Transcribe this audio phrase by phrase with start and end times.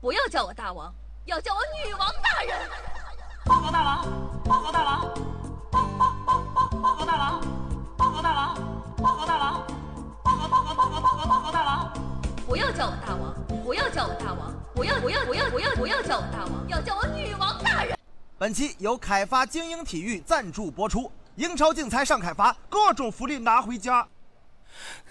[0.00, 2.56] 不要叫我大王，要叫我女王大人。
[3.44, 4.06] 报告大王，
[4.44, 5.00] 报告大王，
[5.72, 7.40] 报报报报报告大王，
[7.96, 8.54] 报告大王，
[8.98, 9.66] 报告大王，
[10.22, 11.92] 报告报告报告报告报告大王。
[12.46, 13.34] 不要叫我大王，
[13.64, 17.98] 不要叫我大王，不要不要不要不要不要叫我大王，要叫我女王大人。
[18.38, 24.06] 本期由凯发精英体育赞助播出，英超竞猜上凯发，各种福利拿回家。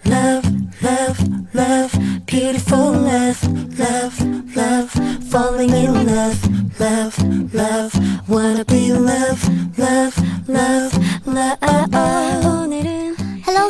[0.04, 0.44] Love,
[0.82, 1.92] love, love,
[2.26, 3.42] beautiful love,
[3.78, 4.90] love, love,
[5.30, 10.16] falling in love, love, love, wanna be love, love,
[10.48, 12.97] love, love.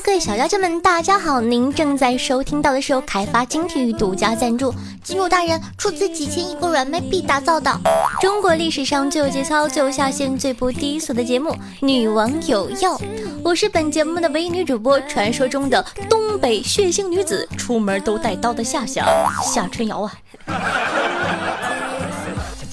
[0.05, 1.41] 各位小妖精们，大家好！
[1.41, 7.79] 您正在收听到的是由凯发金体育独家赞助，金主大人出资几千亿个软妹币打造的
[8.21, 12.97] 中国历史上最有节操、最有下限、最不低俗的节目《女王有药》。
[13.45, 19.05] 我是本节目的唯一女主播，传说中的东北血腥女子，出门都带刀的夏夏
[19.43, 20.13] 夏春瑶啊！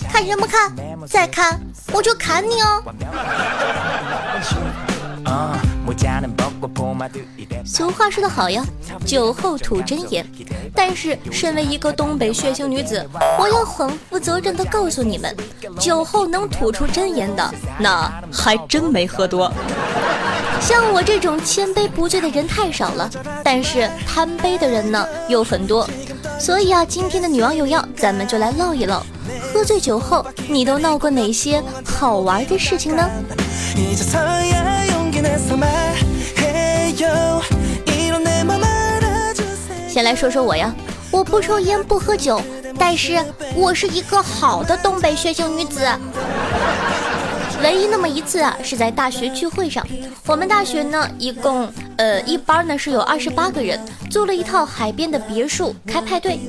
[0.09, 0.71] 看什么看？
[1.07, 1.59] 再看
[1.91, 2.81] 我就砍你哦！
[7.65, 8.63] 俗话说得好呀，
[9.05, 10.25] 酒后吐真言。
[10.73, 13.07] 但是，身为一个东北血腥女子，
[13.39, 15.35] 我要很负责任的告诉你们，
[15.79, 19.51] 酒后能吐出真言的，那还真没喝多。
[20.59, 23.09] 像我这种千杯不醉的人太少了，
[23.43, 25.87] 但是贪杯的人呢又很多。
[26.39, 29.05] 所以啊，今天的女王有药，咱们就来唠一唠，
[29.53, 33.09] 喝醉酒后你都闹过哪些好玩的事情呢？
[39.89, 40.73] 先来说说我呀，
[41.11, 42.41] 我不抽烟不喝酒，
[42.77, 43.17] 但是
[43.55, 45.85] 我是一个好的东北血性女子。
[47.63, 49.85] 唯一那么一次啊，是在大学聚会上，
[50.27, 53.79] 我们大学呢一共呃一班呢是有二十八个人，
[54.09, 56.39] 租了一套海边的别墅开派对，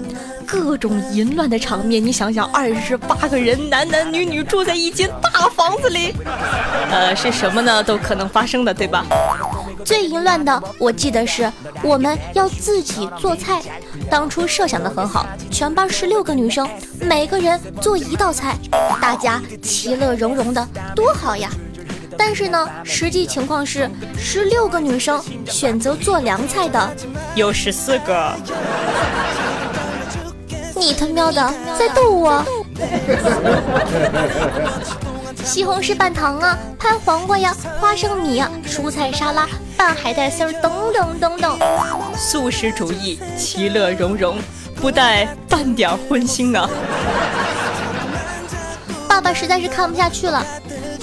[0.45, 6.15] 各种淫乱的场面，你想想，二十八个人男男女女住在一间大房子里，
[6.91, 9.05] 呃是什么呢都可能发生的，对吧？
[9.85, 13.63] 最淫乱的，我记得是我们要自己做菜。
[14.11, 16.69] 当初设想的很好，全班十六个女生，
[17.01, 18.57] 每个人做一道菜，
[19.01, 21.49] 大家其乐融融的，多好呀！
[22.19, 23.89] 但是呢，实际情况是，
[24.19, 26.91] 十六个女生选择做凉菜的
[27.35, 28.33] 有十四个。
[30.75, 32.45] 你他喵的在逗我！
[35.45, 41.59] 西红柿拌糖啊，拍黄瓜呀，花生米呀，蔬菜沙拉，拌海带丝儿，等等等等。
[42.17, 44.37] 素食主义，其乐融融，
[44.81, 46.69] 不带半点荤腥啊！
[49.09, 50.45] 爸爸实在是看不下去了，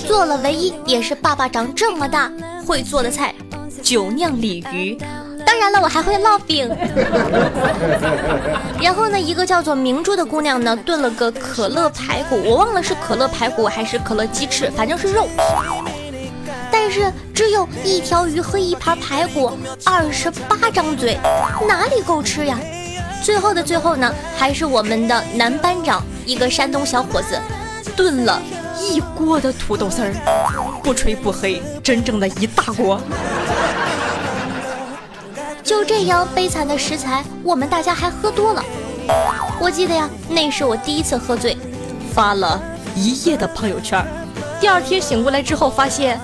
[0.04, 2.32] 做了唯一也是爸爸长这么大
[2.66, 3.34] 会做的菜——
[3.82, 4.98] 酒酿鲤鱼。
[5.46, 6.70] 当然了，我还会烙饼。
[8.82, 15.28] 然后呢，一个叫做明珠的姑娘呢，炖了个可乐排骨，我忘了是可乐排骨还是可乐鸡翅，反正是肉。
[16.72, 19.52] 但是只有一条鱼和一盘排骨，
[19.86, 21.18] 二十八张嘴，
[21.68, 22.58] 哪里够吃呀？
[23.22, 27.40] 最后的最后呢，还是我们的男班长，一个山东小伙子，
[27.96, 28.42] 炖了
[28.84, 30.14] 一锅的土豆丝儿，
[30.84, 33.00] 不吹不黑，真正的一大锅。
[35.64, 38.62] 就这样悲惨的食材，我们大家还喝多了。
[39.60, 41.58] 我记得呀，那是我第一次喝醉，
[42.14, 42.62] 发了
[42.94, 44.06] 一夜的朋友圈。
[44.60, 46.20] 第二天醒过来之后，发现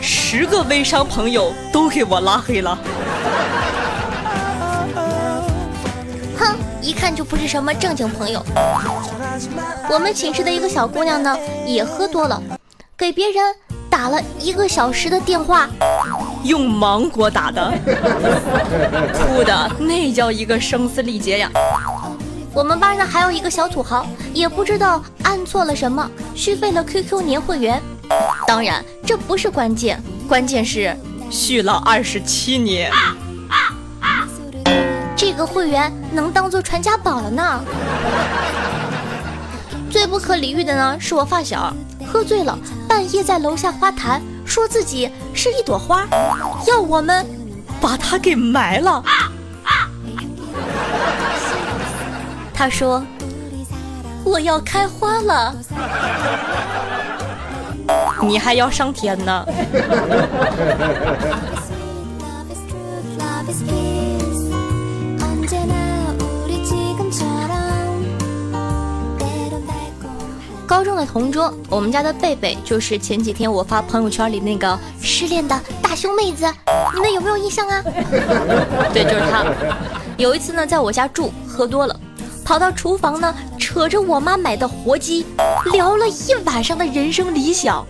[0.00, 2.78] 十个微商朋友都给我拉黑了。
[6.92, 8.44] 一看就不是什么正经朋友。
[9.88, 11.34] 我们寝室的一个小姑娘呢，
[11.66, 12.40] 也喝多了，
[12.98, 13.42] 给别人
[13.88, 15.70] 打了一个小时的电话，
[16.44, 17.72] 用芒果打的，
[19.14, 21.50] 哭的那叫一个声嘶力竭呀。
[22.52, 27.80] 我们班呢还有一个小土豪，也不知道按错了什么，续费了 QQ 年会员。
[28.46, 29.98] 当然，这不是关键，
[30.28, 30.94] 关键是
[31.30, 32.92] 续了二十七年。
[32.92, 33.31] 这
[35.42, 37.64] 个会员能当做传家宝了呢。
[39.90, 41.74] 最不可理喻的呢，是我发小
[42.06, 42.56] 喝醉了，
[42.88, 46.06] 半夜在楼下花坛，说自己是一朵花，
[46.68, 47.26] 要我们
[47.80, 49.02] 把他给埋了。
[52.54, 53.04] 他说
[54.22, 55.52] ：“我要开花了，
[58.22, 59.44] 你还要上天呢。”
[70.72, 76.50] 高中的同桌，我们家的贝贝就是前几天我发朋友圈里那个失恋的大胸妹子，
[76.94, 77.84] 你们有没有印象啊？
[78.90, 79.44] 对，就是她。
[80.16, 81.94] 有一次呢，在我家住，喝多了，
[82.42, 85.26] 跑到厨房呢，扯着我妈买的活鸡，
[85.74, 87.84] 聊了一晚上的人生理想。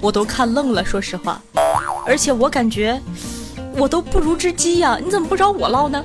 [0.00, 1.38] 我都看愣了，说实话，
[2.06, 2.98] 而且我感觉
[3.76, 6.02] 我都不如只鸡呀、你怎么不找我唠呢？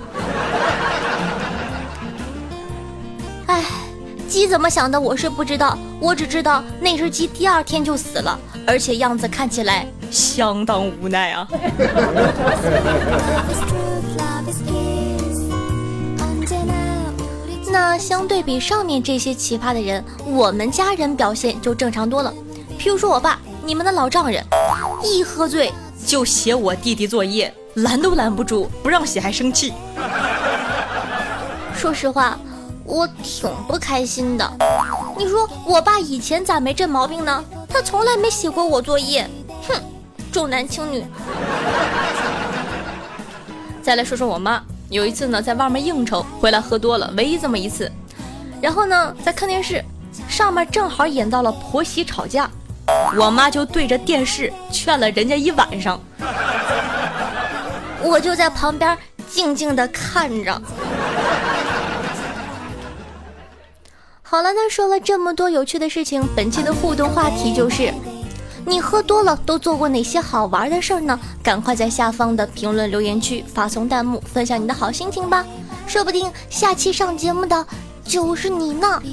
[4.31, 5.77] 鸡怎么想的我是不知道。
[5.99, 11.45] 我只知道那只鸡第二天就死了而且样子看起来相当无奈啊。
[17.69, 22.33] 那相对比上面这些奇葩的人我们家人表现就正常多了。
[22.79, 24.41] 譬如说我爸你们的老丈人
[25.03, 25.73] 一喝醉
[26.05, 29.73] 就写我弟弟作业拦都拦不住不让写还生气。
[31.75, 32.39] 说实话
[32.91, 34.51] 我挺不开心的。
[35.17, 37.41] 你说我爸以前咋没这毛病呢？
[37.69, 39.29] 他从来没写过我作业，
[39.65, 39.81] 哼，
[40.29, 41.05] 重男轻女。
[43.81, 47.89] 再来说说我妈，有一次呢，在外面应酬回来喝多了，唯一这么一次。
[48.61, 49.81] 然后呢，在看电视，
[50.27, 52.51] 上面正好演到了婆媳吵架，
[53.17, 55.97] 我妈就对着电视劝了人家一晚上，
[58.03, 58.97] 我就在旁边
[59.29, 60.61] 静静的看着。
[64.31, 67.93] 好了，那说了这么多有趣的事情，本期的互动话题就是：
[68.65, 71.19] 你喝多了都做过哪些好玩的事儿呢？
[71.43, 75.45] 赶快在下方的评论留言区发送弹幕，分享你的好心情吧，
[75.85, 77.67] 说不定下期上节目的
[78.05, 79.03] 就是你呢。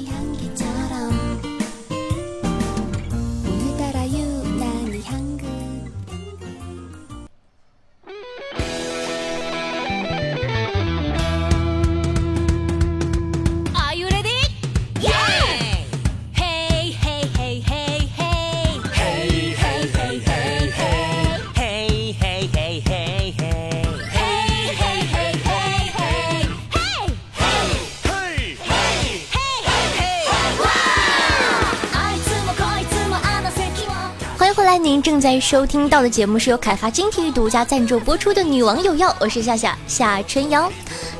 [35.01, 40.71] 正在收听到的节目是由凯发金体育独家赞助播出的《女王有药》，我是夏夏夏春瑶。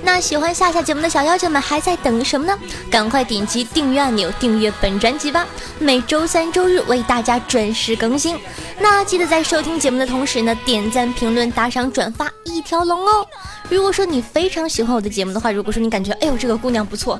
[0.02, 2.58] 那喜欢夏夏节目的小妖精们还在等什么呢？
[2.90, 5.46] 赶快点击订阅按钮，订阅本专辑吧！
[5.78, 8.38] 每周三、周日为大家准时更新。
[8.80, 13.26] 那记得在收听节目的同时呢，点赞、评论、打赏、转发一条龙哦。
[13.70, 17.20] 如果说你非常喜欢我的节目的话，如果说你感觉哎呦这个姑娘不错，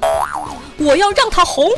[0.78, 1.70] 我要让她红。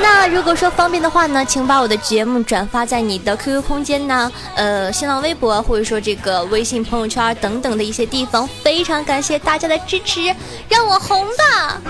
[0.00, 10.34] 那如果说方便的话呢，请把我的节目转发在你的 QQ 空间呢、呃新浪微博或者说这个微信朋友圈等等的一些地方，非常感谢大家的支持，
[10.68, 11.80] 让我红吧！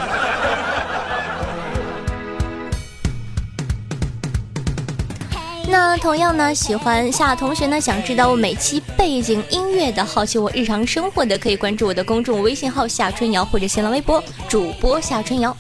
[5.68, 15.54] 那同样呢，喜欢夏同学呢，想知道我每期背景音乐的，好奇我日常生活的，可以关注我的公众微信号夏春瑶或者新浪微博主播夏春瑶。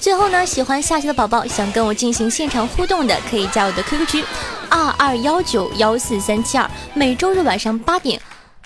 [0.00, 4.24] 最后呢，喜欢夏夏的宝宝想跟我进行现场互动的，可以加我的 QQ 群
[4.70, 8.18] 二二幺九幺四三七二，每周日晚上八点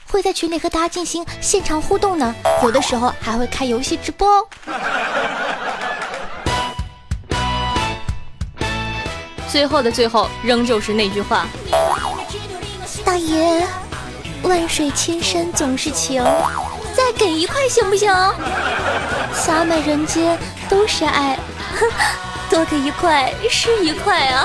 [0.09, 4.47] 会在群里和大家进行现场互动呢，有的时候还会开游戏直播哦。
[9.49, 11.47] 最后的最后，仍旧是那句话，
[13.05, 13.65] 大爷，
[14.43, 16.23] 万水千山总是情，
[16.95, 18.13] 再给一块行不行？
[19.33, 21.39] 洒满人间都是爱，
[21.79, 21.87] 哼，
[22.51, 24.45] 多给一块是一块啊！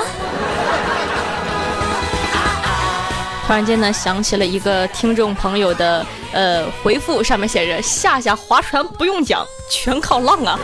[3.46, 10.58] 突然间呢，想起了一个听众朋友的呃回复，上面写着：“夏夏划船不用桨，全靠浪啊！”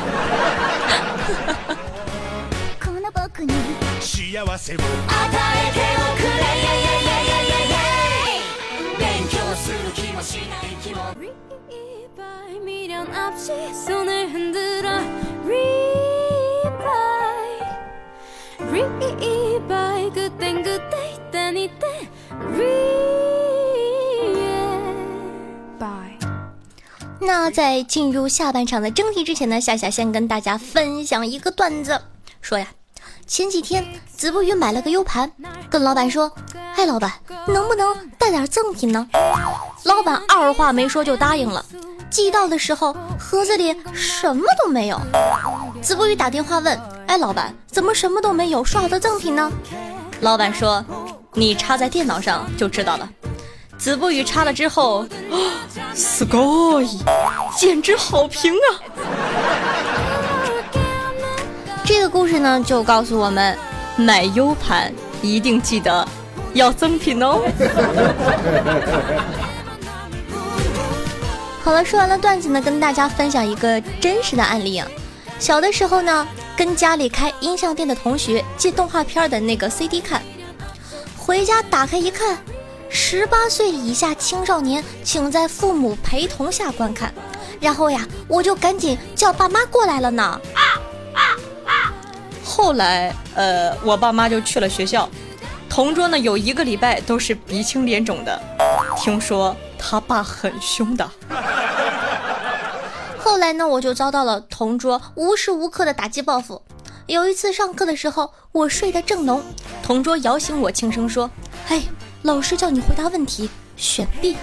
[4.28, 14.90] この僕に幸せを与えておくれイェイイェイイェイイェイイェイイェイ勉強する気もしない気も Replay 미련 없이 손을 흔들어
[15.46, 15.72] Replay
[18.60, 22.84] Replay 그땐 그때 있던 이때 Replay
[27.22, 32.02] 那在进入下半场的正题之前呢，夏夏先跟大家分享一个段子，
[32.42, 32.68] 说呀，
[33.29, 33.85] 前几天
[34.17, 35.31] 子不语买了个 U 盘，
[35.69, 36.33] 跟老板说
[36.77, 37.13] ：“哎，老板，
[37.47, 39.07] 能不能带点赠品呢？”
[39.85, 41.63] 老板二话没说就答应了。
[42.09, 44.99] 寄到的时候，盒子里什么都没有。
[45.83, 48.65] 子不语打电话问：“哎，老板，怎么什么都没有？
[48.65, 49.53] 说好的赠品呢？”
[50.21, 50.83] 老板说
[51.35, 53.07] ：“你插在电脑上就知道了。”
[53.77, 55.07] 子不语插了之后，
[55.95, 56.89] sky，
[57.57, 58.67] 简直好评啊！
[61.89, 63.57] 这个故事呢，就告诉我们，
[63.97, 64.93] 买 U 盘
[65.23, 66.07] 一定记得
[66.53, 67.41] 要赠品哦。
[71.65, 74.87] 好了，说完了段子呢，跟大家分享一个真实的案例啊。
[75.39, 80.21] 小的时候呢，跟家里开音像店的同学借动画片的那个 CD 看，
[81.17, 82.37] 回家打开一看，
[82.91, 87.11] 十八岁以下青少年请在父母陪同下观看。
[87.59, 90.39] 然后呀，我就赶紧叫爸妈过来了呢。
[92.59, 95.09] 后来，呃，我爸妈就去了学校，
[95.71, 98.43] 同桌呢有一个礼拜都是鼻青脸肿的，
[98.99, 101.09] 听说他爸很凶的。
[103.23, 106.61] 后来呢，我就遭到了同桌无时无刻的打击报复。
[107.07, 109.41] 有一次上课的时候，我睡得正浓，
[109.81, 111.31] 同桌摇醒我，轻声说
[111.65, 111.83] ：“嘿，
[112.23, 114.37] 老师叫你回答问题，选 B。”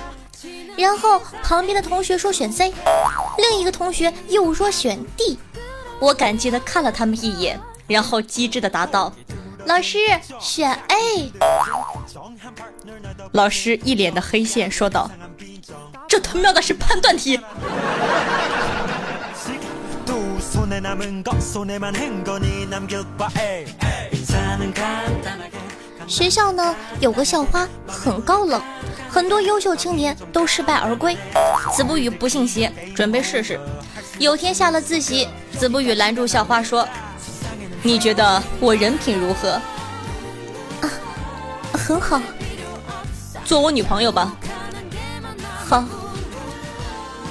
[0.77, 2.73] 然后旁边的同学说选 C，
[3.37, 5.37] 另一个同学又说选 D。
[5.99, 9.11] 我感激的看了他们一眼，然后机智的答道
[9.65, 9.97] ：“老师
[10.39, 11.31] 选 A。”
[13.33, 15.09] 老师一脸的黑线，说道
[16.07, 17.37] ：“这他喵的是判断题。”
[26.07, 28.61] 学校呢有个校花很高冷，
[29.09, 31.17] 很多优秀青年都失败而归。
[31.73, 33.59] 子不语不信邪，准备试试。
[34.19, 35.27] 有天下了自习，
[35.57, 36.87] 子不语拦住校花说
[37.85, 39.61] ：“你觉得我人品如何？”
[40.81, 40.89] 啊，
[41.71, 42.19] 很好，
[43.45, 44.33] 做我女朋友吧。
[45.67, 45.83] 好。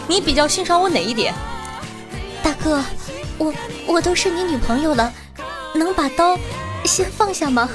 [0.06, 1.34] 你比较欣赏我哪一点？
[2.40, 2.80] 大哥，
[3.36, 3.52] 我
[3.86, 5.12] 我都是你女朋友了，
[5.74, 6.38] 能把刀
[6.84, 7.68] 先放下吗？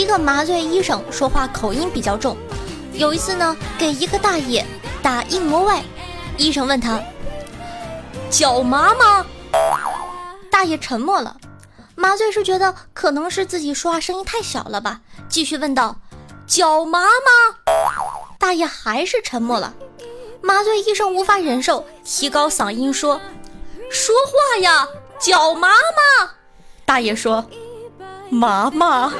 [0.00, 2.34] 一个麻醉医生说话口音比较重，
[2.94, 4.64] 有一次呢，给一个大爷
[5.02, 5.82] 打硬膜外，
[6.38, 6.98] 医生问他
[8.30, 9.26] ：“脚麻吗？”
[10.50, 11.36] 大爷沉默了。
[11.96, 15.94] 麻醉师觉得可能是自己说话声音太小了吧，继续问道
[16.48, 17.74] ：“脚麻吗？”
[18.40, 19.74] 大爷还是沉默了。
[20.40, 23.20] 麻醉医生无法忍受，提高嗓音说
[23.92, 24.88] ：“说话呀，
[25.20, 26.30] 脚麻吗？”
[26.86, 27.44] 大爷说
[28.32, 29.12] ：“麻麻。”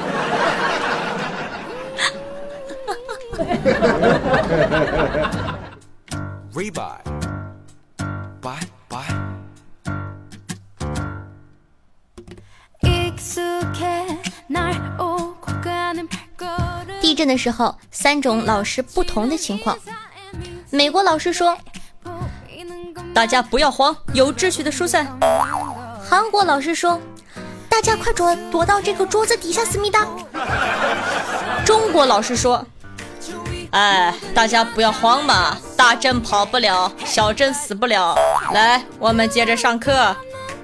[17.01, 19.77] 地震的时候，三种老师不同的情况。
[20.69, 21.57] 美国老师说
[23.13, 25.05] ：“大家不要慌，有秩序的疏散。”
[26.09, 26.99] 韩国老师说
[27.67, 30.07] ：“大家快躲躲到这个桌子底下，思密达。”
[31.65, 32.65] 中国老师说
[33.71, 38.15] ：“哎，大家不要慌嘛，大震跑不了，小震死不了。
[38.53, 40.15] 来，我们接着上课。”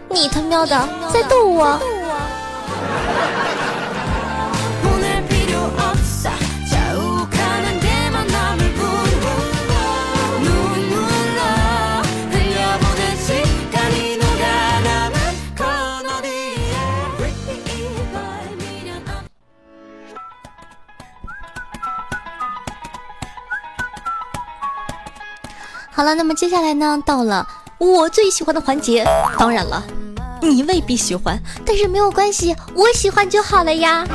[0.09, 1.77] 你他喵的在逗我！
[25.97, 27.47] 好了，那么接下来呢，到了
[27.79, 29.03] 我最喜欢的环节。
[29.35, 29.83] 当然了，
[30.39, 34.05] 你未必喜欢，但是没有关系，我喜欢就好了呀。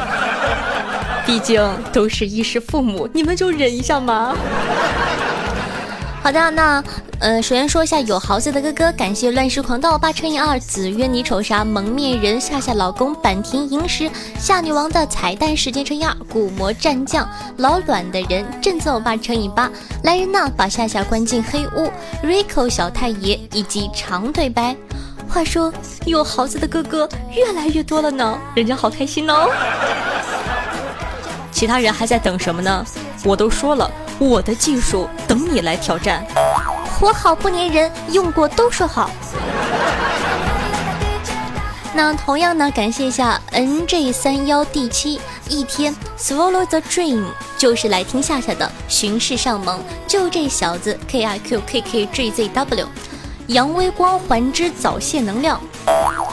[1.27, 1.61] 毕竟
[1.93, 4.33] 都是衣食父母，你们就忍一下嘛。
[6.23, 6.83] 好的，那
[7.19, 19.69] 呃，首先说一下有豪子的哥哥，感谢乱世狂盗八乘以二，子曰你丑啥，蒙面人夏夏老公坂田银时夏女王的彩蛋时间乘以二，古魔战将老卵的人振奏八乘以八，
[20.05, 21.91] 来人呐，把夏夏关进黑屋
[22.25, 24.76] ，Rico 小太爷以及长腿白。
[25.29, 25.75] 话说
[26.05, 29.50] 有豪子的哥哥越来越多了呢，人家好开心哦。
[31.62, 32.85] 其他人还在等什么呢？
[33.23, 33.88] 我都说了，
[34.19, 36.26] 我的技术等你来挑战。
[36.99, 39.09] 活好不粘人，用过都说好。
[41.95, 47.26] 那同样呢，感谢一下 NJ 三幺 D 七一天 Swallow the Dream，
[47.57, 49.78] 就是来听夏夏的巡视上门，
[50.09, 52.88] 就这小子 K I Q K K J Z W，
[53.47, 55.61] 阳微光环之早泄能量。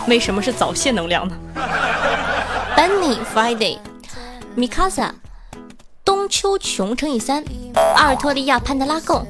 [0.07, 1.35] 为什么是早泄能量呢
[2.75, 3.77] Bunny Friday。
[4.59, 5.15] 米卡萨，
[6.03, 7.41] 冬秋琼乘以三，
[7.95, 9.25] 阿尔托利亚潘德拉贡，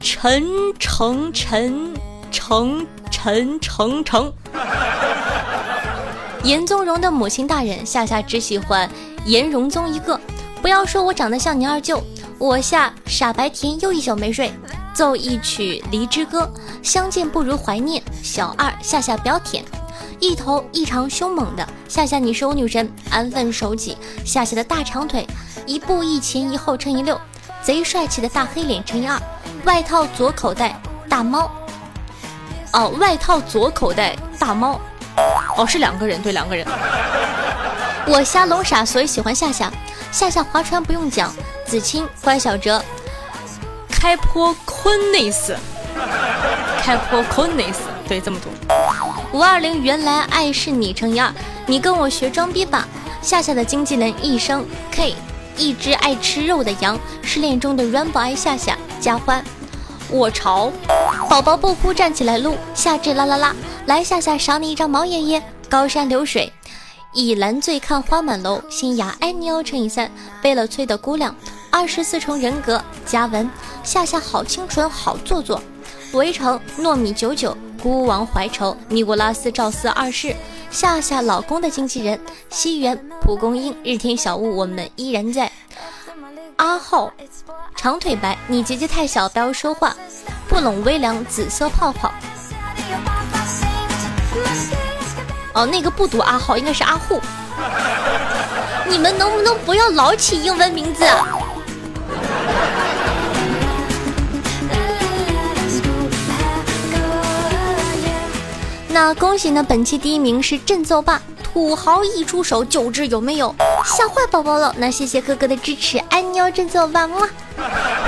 [0.00, 0.42] 陈
[0.78, 1.92] 成陈
[2.30, 4.32] 成陈成成，
[6.42, 8.88] 严宗荣的母亲大人，夏夏只喜欢
[9.26, 10.18] 严荣宗一个。
[10.62, 12.02] 不要说我长得像你二舅，
[12.38, 14.50] 我下傻白甜又一宿没睡，
[14.94, 16.50] 奏一曲离之歌，
[16.82, 18.02] 相见不如怀念。
[18.22, 19.62] 小二夏夏不要舔。
[20.20, 23.96] 一头异常凶猛的夏夏，你是我女神，安分守己。
[24.24, 25.26] 夏夏的大长腿，
[25.64, 27.18] 一步一前一后乘以六，
[27.62, 29.16] 贼帅气的大黑脸乘以二，
[29.64, 31.50] 外套左口袋大猫。
[32.72, 34.80] 哦，外套左口袋大猫。
[35.56, 36.66] 哦，是两个人，对，两个人。
[38.06, 39.70] 我瞎聋傻，所以喜欢夏夏。
[40.10, 41.32] 夏夏划船不用讲，
[41.64, 42.82] 子清乖小哲，
[43.90, 45.56] 开坡昆内斯，
[46.82, 48.50] 开坡昆内斯，对，这么读。
[49.32, 51.30] 五二零原来爱是你乘以二，
[51.66, 52.88] 你跟我学装逼吧。
[53.20, 55.14] 夏夏的经纪人一生 K，
[55.56, 59.44] 一只爱吃肉的羊，失恋中的 Rainbow 爱夏夏加欢。
[60.10, 60.72] 我潮，
[61.28, 63.54] 宝宝不哭站起来撸，夏至啦啦啦，
[63.84, 65.42] 来夏夏赏你一张毛爷爷。
[65.68, 66.50] 高山流水，
[67.12, 71.36] 以蓝醉看花满楼，新雅爱你哦乘以三，背了催的姑娘，
[71.70, 73.50] 二十四重人格加文，
[73.84, 75.62] 夏夏好清纯好做作。
[76.14, 80.34] 围城糯米九九，孤王怀愁，尼古拉斯赵四二世，
[80.70, 82.18] 夏夏老公的经纪人，
[82.50, 85.50] 西园蒲公英，日天小屋，我们依然在。
[86.56, 87.12] 阿浩，
[87.76, 89.94] 长腿白，你姐姐太小，不要说话。
[90.48, 92.12] 不冷微凉，紫色泡泡。
[95.52, 97.20] 哦，那个不读阿浩，应该是阿护。
[98.88, 101.04] 你们能不能不要老起英文名字？
[108.90, 113.54] 那恭喜呢，本期第一名是振奏霸，土豪一出手就知有没有，
[113.84, 114.74] 吓坏宝宝了。
[114.78, 117.28] 那谢谢哥哥的支持，爱你哦，振奏霸么。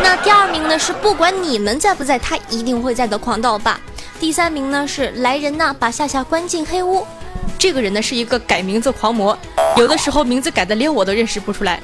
[0.03, 3.79] 那第二名呢是不管你们在不在，他一定会在的狂盗霸。
[4.19, 7.07] 第三名呢是来人呐，把夏夏关进黑屋。
[7.59, 9.39] 这个人呢是一个改名字狂魔，
[9.77, 11.79] 有的时候名字改的连我都认识不出来。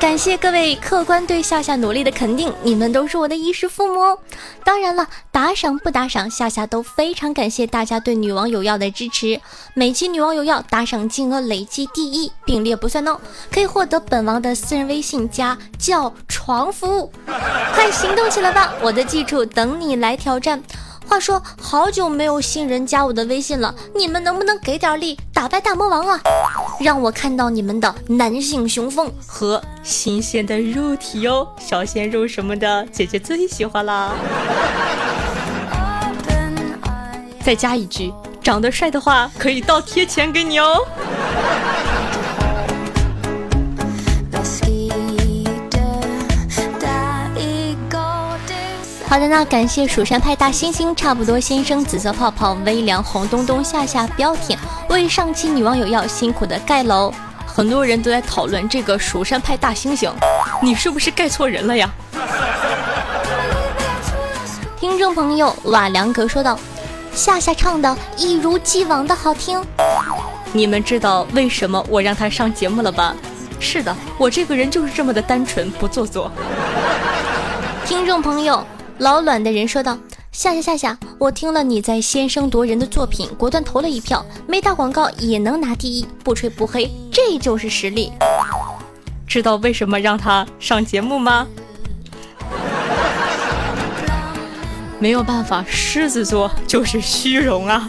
[0.00, 4.18] 感谢各位客官对夏夏努力的肯定，你们都是我的衣食父母哦。
[4.64, 9.38] 当然了，打赏不打赏，夏夏都非常感谢大家对女王有药的支持。
[9.74, 13.20] 每期女王有药打赏金额累计第一，并列不算哦，
[13.52, 17.12] 可以获得本王的私人微信加叫床服务。
[17.74, 20.62] 快行动起来吧，我的基础等你来挑战。
[21.10, 26.20] 话说好久没有新人加我的微信了，你们能不能给点力打败大魔王啊？
[26.78, 34.12] 让我看到你们的男性雄风和新鲜的肉体哟，小鲜肉什么的，姐姐最喜欢啦。
[37.44, 40.78] 再加一句，长得帅的话可以倒贴钱给你哦。
[49.10, 54.56] 好的，那感谢蜀山派大猩猩、差不多先生、紫色泡泡、微凉、红咚咚、夏夏、标挺
[54.88, 57.12] 为上期女网友要辛苦的盖楼。
[57.44, 60.12] 很多人都在讨论这个蜀山派大猩猩，
[60.62, 61.90] 你是不是盖错人了呀？
[64.78, 66.56] 听众朋友瓦良格说道
[67.12, 69.60] ：“夏夏唱的一如既往的好听。”
[70.54, 73.12] 你们知道为什么我让他上节目了吧？
[73.58, 76.30] 是的，我这个人就是这么的单纯不做作。
[77.84, 78.64] 听众朋友。
[79.00, 79.96] 老卵的人说道
[80.30, 84.22] ：“夏夏夏夏，我听了你在先声夺人的作品，果断投了一票。
[84.46, 88.12] 没打广告也能拿第一，不吹不黑，这就是实力。
[89.26, 91.46] 知道为什么让他上节目吗？
[95.00, 97.88] 没有办法，狮子座就是虚荣啊。”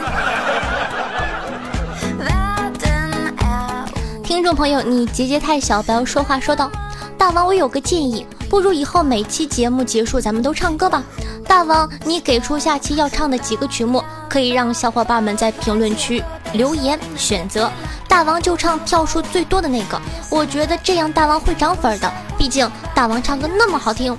[4.23, 6.39] 听众朋友，你结节太小，不要说话。
[6.39, 6.71] 说道
[7.19, 11.01] ：“大王，我有个建议。”不如以后每期节目结束，咱们都唱歌吧。
[11.47, 17.71] 大王，你给出下期要唱的几个曲目，可以让小伙伴们在评论区留言选择。
[18.09, 19.97] 大王就唱票数最多的那个，
[20.29, 22.11] 我觉得这样大王会涨粉的。
[22.37, 24.17] 毕竟大王唱歌那么好听。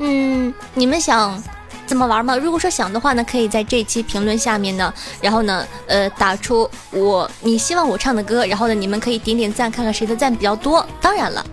[0.00, 1.40] 嗯，你们想
[1.86, 2.36] 怎么玩吗？
[2.36, 10.84] 如果说想的话呢，可以在这期评论下面呢，然后呢，呃，打出我你希望我唱的歌，然后呢，你们可以点点赞，看看谁的赞比较多。
[11.00, 11.46] 当然了。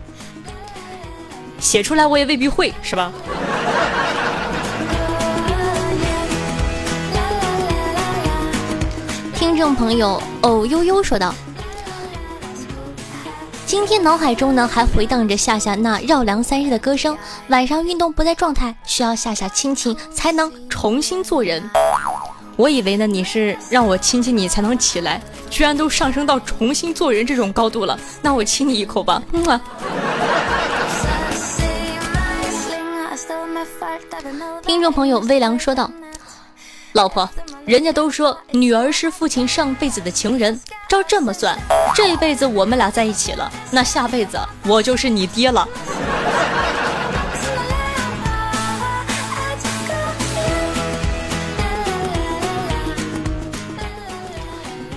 [1.66, 3.12] 写出来我也未必会，是吧？
[9.34, 11.34] 听众朋友哦悠悠说道
[13.66, 21.68] ：“今天脑海中呢还回荡着夏夏那绕梁三日的歌声，晚上运动不在状态，需要夏夏亲亲才能重新做人。
[22.58, 29.60] 我以为呢你是让我亲亲你才能起来，居然都上升到重新做人这种高度了，那我亲你一口吧。”嗯。
[34.64, 35.90] 听众朋友微凉说道
[36.94, 37.30] ：“老婆，
[37.66, 41.58] 人家都说女儿是父亲上辈子的情人，照这么算，
[41.96, 45.68] 这辈子我们俩在一起了，那下辈子我就是你爹了。”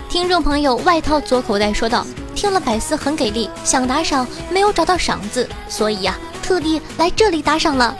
[0.08, 2.04] 听众朋友外套左口袋说道
[2.34, 6.16] ：“听了百思很给力，想打赏没有找到赏字，所以呀、
[6.48, 7.94] 特地来这里打赏了。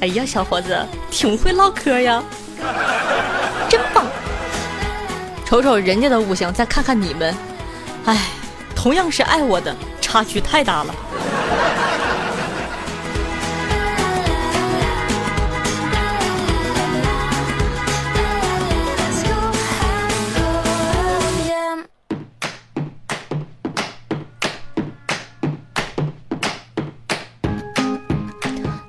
[0.00, 0.76] 哎呀，小伙子，
[1.08, 2.20] 挺会唠嗑呀！
[3.68, 4.04] 真棒！
[5.46, 7.32] 瞅瞅人家的悟性，再看看你们，
[8.06, 8.18] 哎，
[8.74, 10.92] 同样是爱我的，差距太大了。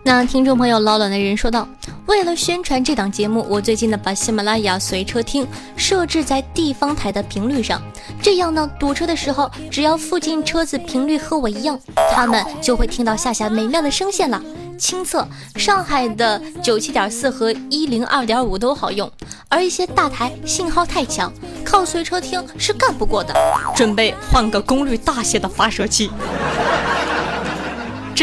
[0.03, 1.67] 那听众朋友老卵的人说道
[2.07, 7.79] ：“为了宣传这档节目，我最近呢把喜马拉雅随车听设置在地方台的频率上，
[8.19, 11.79] 这样呢堵车的时候，只要附近车子频率和我一样，
[12.11, 14.41] 他们就会听到夏夏美妙的声线了。
[14.75, 19.09] 亲测，上海的九七点四和一零二点五都好用，
[19.47, 21.31] 而一些大台信号太强，
[21.63, 23.31] 靠随车听是干不过的。
[23.75, 26.09] 准备换个功率大些的发射器。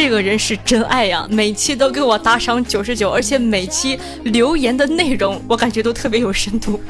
[0.00, 6.80] 这个人是真爱呀，每期都给我打赏九十九，而且每期留言的内容我感觉都特别有深度。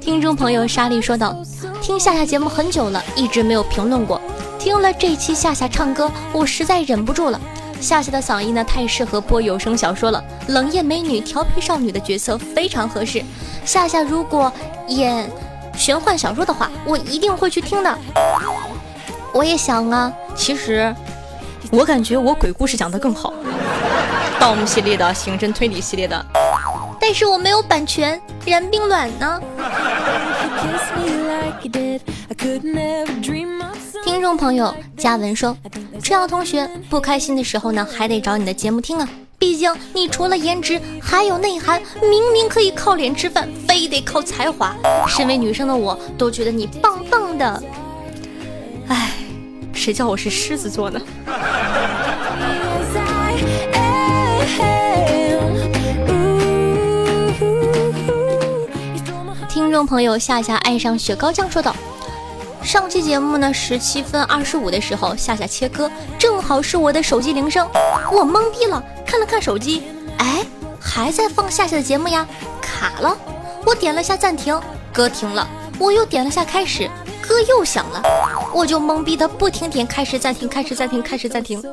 [0.00, 1.36] 听众朋友莎莉说道
[1.82, 4.20] ：“听夏夏节目很久了，一直没有评论过。
[4.60, 7.40] 听了这期夏夏唱歌，我实在忍不住了。
[7.80, 13.20] 夏夏的嗓音呢，太适合播有声小说了，冷艳美女、调皮少女的角色非常合适。
[13.64, 14.52] 夏夏如果
[14.86, 15.28] 演
[15.76, 17.98] 玄幻小说的话，我一定会去听的。
[19.34, 20.94] 我也想啊，其实，
[21.72, 23.34] 我感觉我鬼故事讲得更好，
[24.38, 26.24] 盗墓系列的、刑侦推理系列的，
[27.00, 29.40] 但是我没有版权，然并卵呢。”
[34.04, 35.56] 听众朋友嘉文说
[36.00, 39.08] ：“春瑶同学不开心的时候呢，还得找你的节目听啊。
[39.36, 44.76] 毕竟你除了颜值还有内涵，明明可以靠脸吃饭，非得靠才华。
[45.08, 47.62] 身为女生的我都觉得你棒棒的。
[48.88, 49.12] 唉，
[49.74, 51.00] 谁叫我是狮子座呢？
[59.48, 61.74] 听众朋友夏夏爱上雪糕酱说道
[62.62, 67.68] ：“上期节目呢，十七分二十五的时候，夏夏切歌，正好是我的手机铃声，
[68.10, 69.82] 我懵逼了，看了看手机，
[70.18, 70.44] 哎，
[70.80, 72.26] 还在放夏夏的节目呀，
[72.60, 73.16] 卡了。
[73.66, 74.58] 我点了下暂停，
[74.92, 75.46] 歌停了，
[75.78, 76.88] 我又点了下开始，
[77.26, 78.02] 歌又响了，
[78.52, 81.62] 我就懵逼的不停点开始暂停，开始暂停，开始暂停。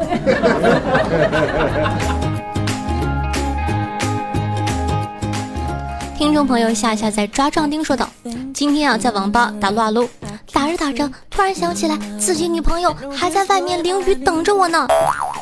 [6.17, 8.09] 听众朋友夏夏在抓壮丁说道
[8.53, 10.07] ：“今天啊，在网吧打撸啊撸，
[10.53, 14.87] 打着打着，突然想起来自己女朋友还在外面淋雨等着我呢，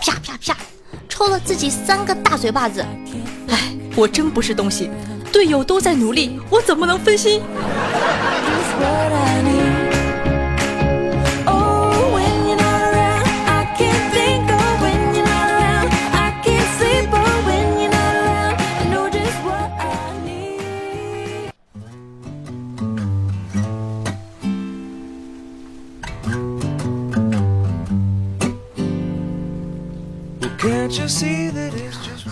[0.02, 0.58] 啪啪啪，
[1.08, 2.84] 抽了自己三个大嘴巴子。
[3.50, 4.89] 哎，我真不是东西，
[5.32, 7.41] 队友都在努力，我怎么能分心？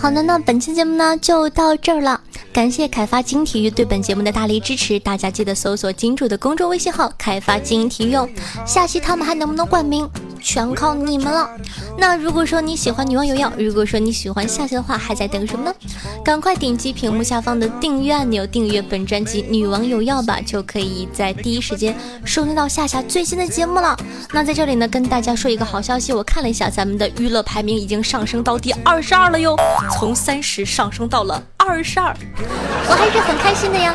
[0.08, 2.18] 好的，那本期节目呢就到这儿了。
[2.50, 8.26] 感谢凯发金体育对本节目的大力支持，大家记得搜索金主的公众微信号“凯发金体育”哦。
[8.64, 10.08] 下期他们还能不能冠名，
[10.40, 11.50] 全靠你们了。
[12.00, 15.74] 那如果说你喜欢女王有药，如果说你喜欢夏夏的话，还在等什么呢？
[16.24, 23.96] 赶快点击屏幕下方的订阅按钮，订阅本专辑《女王有药》吧，就可以在第一时间收听到夏夏最新的节目了。
[24.32, 29.56] 那在这里呢，跟大家说一个好消息，我看了一下，咱们的娱乐排名已经上升到第二十二了哟，
[29.98, 32.16] 从三十上升到了二十二。
[32.88, 33.92] 我还是很开心的呀。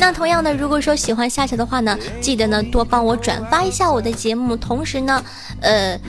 [0.00, 5.22] 那同样的，如果说喜欢夏夏的话呢，记得呢多帮我转发一下我的节目，同时呢，
[5.60, 6.00] 呃，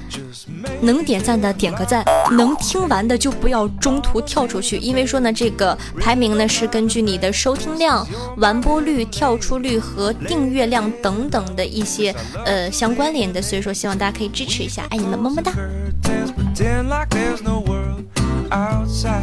[0.81, 15.51] 能点赞的点个赞，能听完的就不要中途跳出去，因为说呢，这个排名呢是根据你的收听量、完播率、跳出率和订阅量等等的一些呃相关联的，所以说希望大家可以支持一下，爱你们，么么哒。
[15.51, 18.05] curtains, pretend like there's no world
[18.51, 19.21] outside.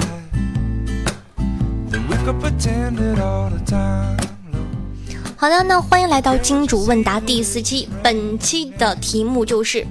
[1.90, 4.18] Then we could pretend it all the time.
[5.40, 9.86] 好的，那欢迎来到金主问答第四期，本期的题目就是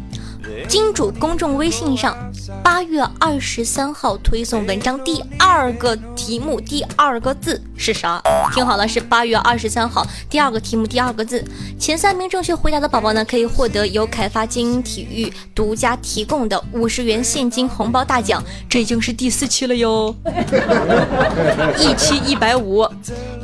[0.67, 2.17] 金主公众微信上
[2.61, 8.21] 八月二十三号推送文章第二个题目第二个字是啥？
[8.53, 11.41] 听好了，是八月二十三号第二个题目第二个字。
[11.79, 18.43] 前三名正确回答的宝宝呢，可以获得由凯发精英体育独家提供的五十元现金红包大奖。
[18.67, 20.13] 这已经是第四期了哟，
[21.79, 22.86] 一期一百五，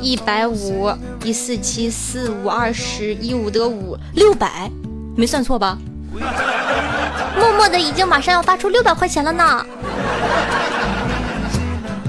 [0.00, 0.88] 一百五，
[1.24, 4.70] 一四七四五二十一五得五，六百，
[5.16, 5.76] 没算错吧？
[7.36, 9.66] 默默的已经马上要发出六百块钱了呢。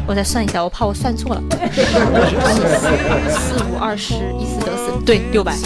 [0.08, 1.42] 我再算一下，我怕我算错了。
[3.30, 5.58] 四五二十，一四得四，对，六百。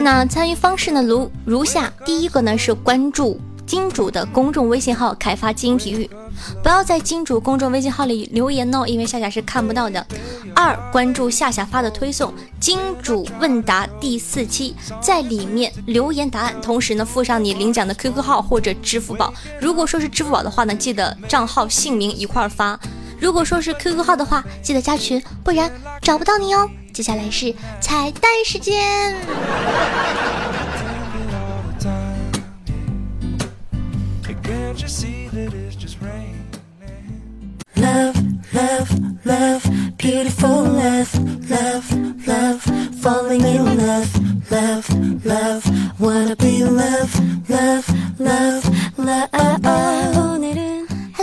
[0.00, 3.40] 那参与方式呢，如如下：第一个呢是关注
[3.72, 6.10] 金主的公众微信号“开发精英体育”，
[6.62, 10.06] 不要在金主公众微信号里留言哦，因为夏夏是看不到的。
[10.54, 19.32] 二，关注夏夏发的推送“金主问答第四期”，在里面留言答案，同时呢附上你领奖的 QQ 号或者支付宝。
[19.58, 22.78] 如果说是支付宝的话呢，记得账号姓名一块发。
[23.18, 26.68] 如果说是 QQ 号的话，记得加群，不然找不到你哦。
[26.92, 29.16] 接下来是彩蛋时间。
[34.71, 36.47] Can't you see that it's just rain?
[37.75, 38.15] Love,
[38.53, 39.63] love, love,
[39.97, 41.13] beautiful love,
[41.49, 41.85] love,
[42.25, 42.61] love,
[43.01, 47.11] falling in love, love, love, wanna be love,
[47.49, 47.85] love,
[48.19, 49.27] love, love.
[50.15, 50.70] 오늘은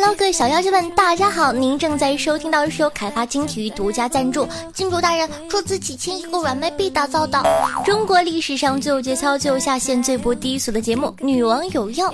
[0.01, 1.51] Hello，各位小妖精们，大家好！
[1.51, 7.43] 您正在收听到的是由凯发金体育独家赞助，金主大人出资几千亿个软妹币打造的
[7.83, 12.09] 中国历史上最有节操、最有下限、最不低俗的节目《女王有药》。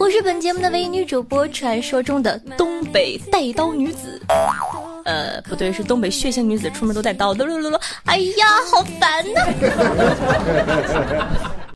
[0.00, 4.20] 我是本节目的唯一女主播，传说中的东北带刀女子。
[5.04, 7.32] 呃，不对，是东北血腥女子，出门都带刀。
[8.06, 9.46] 哎呀，好烦呐！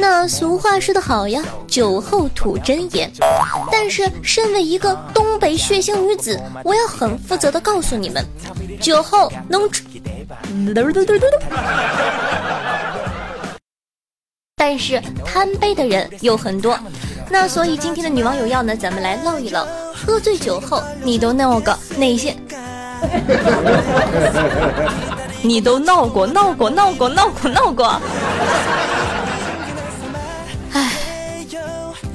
[0.00, 3.10] 那俗话说得好呀，酒后吐真言。
[3.70, 8.24] 但是，身为一个东北血腥女子，我要很负责的告诉你们，
[8.80, 9.82] 酒后能吃，
[14.56, 16.78] 但是贪杯的人有很多。
[17.28, 22.36] 那所以今天的女网友要呢，咱们来唠一唠，喝醉酒后你都闹个哪些？
[25.42, 28.00] 你都闹过，闹过，闹过，闹过，闹过。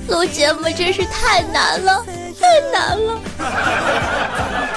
[0.07, 2.05] 录节目真是太难了
[2.39, 4.72] 太难了。